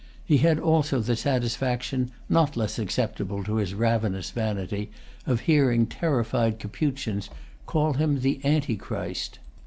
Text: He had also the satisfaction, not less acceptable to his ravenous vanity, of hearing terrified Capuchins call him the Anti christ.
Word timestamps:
He 0.25 0.37
had 0.37 0.59
also 0.59 0.99
the 0.99 1.15
satisfaction, 1.15 2.09
not 2.27 2.57
less 2.57 2.79
acceptable 2.79 3.43
to 3.43 3.57
his 3.57 3.75
ravenous 3.75 4.31
vanity, 4.31 4.89
of 5.27 5.41
hearing 5.41 5.85
terrified 5.85 6.57
Capuchins 6.57 7.29
call 7.67 7.93
him 7.93 8.21
the 8.21 8.39
Anti 8.43 8.77
christ. 8.77 9.37